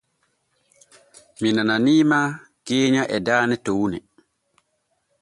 Mi 1.39 1.49
nananiima 1.55 2.19
keenya 2.67 3.03
e 3.15 3.17
daane 3.25 3.55
towne. 3.65 3.97